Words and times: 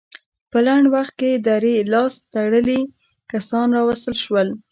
په 0.51 0.59
لنډ 0.65 0.85
وخت 0.95 1.13
کې 1.19 1.31
درې 1.47 1.75
لاس 1.93 2.13
تړلي 2.33 2.81
کسان 3.31 3.67
راوستل 3.77 4.15
شول. 4.23 4.47